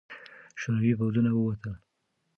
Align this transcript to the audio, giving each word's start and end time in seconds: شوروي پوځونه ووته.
شوروي 0.59 0.91
پوځونه 0.99 1.31
ووته. 1.33 1.71